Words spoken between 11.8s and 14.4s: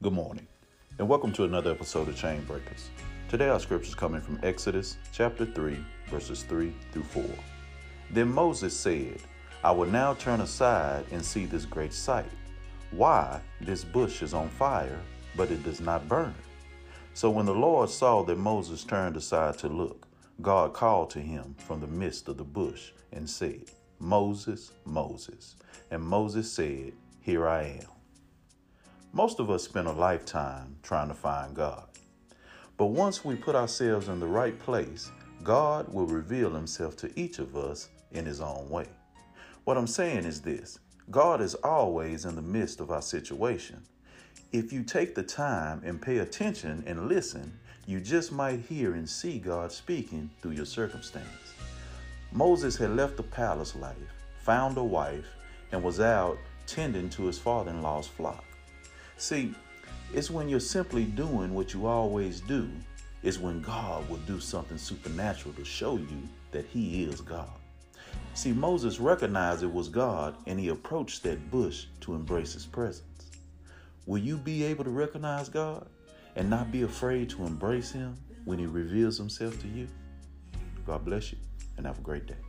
sight. Why this bush is